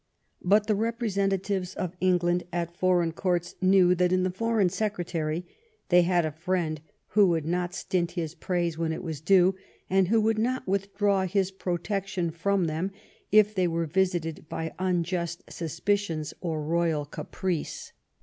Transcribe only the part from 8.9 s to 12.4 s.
it was due, and who would not withdraw his protection